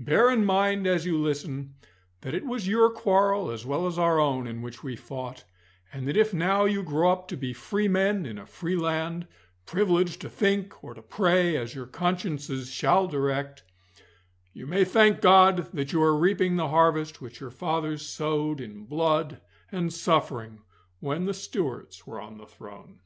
[0.00, 1.74] Bear in mind as you listen
[2.22, 5.44] that it was your quarrel as well as our own in which we fought,
[5.92, 9.26] and that if now you grow up to be free men in a free land,
[9.66, 13.64] privileged to think or to pray as your consciences shall direct,
[14.54, 18.86] you may thank God that you are reaping the harvest which your fathers sowed in
[18.86, 20.62] blood and suffering
[21.00, 23.00] when the Stuarts were on the throne.